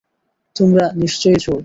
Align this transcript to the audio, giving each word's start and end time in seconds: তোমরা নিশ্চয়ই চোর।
তোমরা 0.55 0.85
নিশ্চয়ই 0.95 1.39
চোর। 1.39 1.59